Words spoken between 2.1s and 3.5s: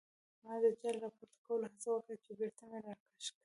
چې بېرته مې راکش کړ.